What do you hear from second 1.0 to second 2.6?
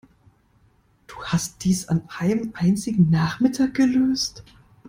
Du hast dies an einem